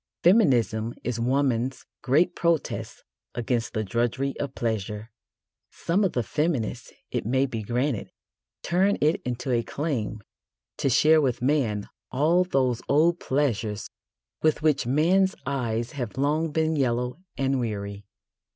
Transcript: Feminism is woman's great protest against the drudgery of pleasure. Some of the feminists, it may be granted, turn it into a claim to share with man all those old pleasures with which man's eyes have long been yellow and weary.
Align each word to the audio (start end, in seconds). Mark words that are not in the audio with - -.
Feminism 0.23 0.95
is 1.03 1.19
woman's 1.19 1.85
great 2.01 2.33
protest 2.35 3.03
against 3.35 3.73
the 3.73 3.83
drudgery 3.83 4.33
of 4.39 4.55
pleasure. 4.55 5.11
Some 5.69 6.03
of 6.03 6.13
the 6.13 6.23
feminists, 6.23 6.91
it 7.11 7.23
may 7.23 7.45
be 7.45 7.61
granted, 7.61 8.09
turn 8.63 8.97
it 8.99 9.21
into 9.23 9.51
a 9.51 9.61
claim 9.61 10.23
to 10.77 10.89
share 10.89 11.21
with 11.21 11.43
man 11.43 11.87
all 12.11 12.43
those 12.43 12.81
old 12.89 13.19
pleasures 13.19 13.91
with 14.41 14.63
which 14.63 14.87
man's 14.87 15.35
eyes 15.45 15.91
have 15.91 16.17
long 16.17 16.51
been 16.51 16.75
yellow 16.75 17.19
and 17.37 17.59
weary. 17.59 18.03